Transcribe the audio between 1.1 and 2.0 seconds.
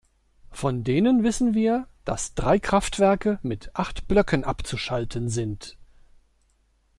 wissen wir,